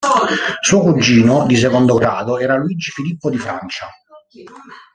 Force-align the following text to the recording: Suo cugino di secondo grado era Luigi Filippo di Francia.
Suo 0.61 0.79
cugino 0.81 1.45
di 1.45 1.55
secondo 1.55 1.93
grado 1.93 2.39
era 2.39 2.57
Luigi 2.57 2.89
Filippo 2.89 3.29
di 3.29 3.37
Francia. 3.37 3.87